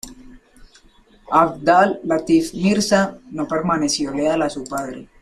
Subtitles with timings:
[1.31, 5.07] Abdal-Latif Mirza no permaneció leal a su padre.